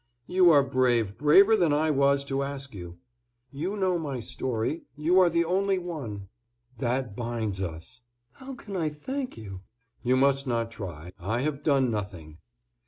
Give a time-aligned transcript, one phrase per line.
[0.25, 2.97] "You are brave, braver than I was to ask you."
[3.51, 4.81] "You know my story.
[4.97, 6.27] You are the only one."
[6.79, 8.01] "That binds us."
[8.31, 9.61] "How can I thank you?"
[10.01, 12.39] "You must not try, I have done nothing."